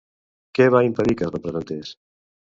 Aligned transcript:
Què 0.59 0.65
va 0.75 0.81
impedir 0.87 1.19
que 1.21 1.29
es 1.29 1.33
representés? 1.37 1.95